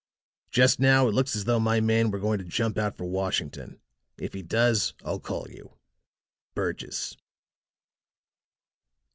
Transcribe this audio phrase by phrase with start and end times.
[0.49, 3.79] "Just now it looks as though my man were going to jump out for Washington.
[4.17, 5.75] If he does I'll call you.
[6.55, 7.17] "BURGESS."